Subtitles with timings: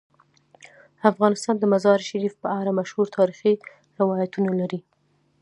[1.11, 3.53] افغانستان د مزارشریف په اړه مشهور تاریخی
[3.99, 4.79] روایتونه لري.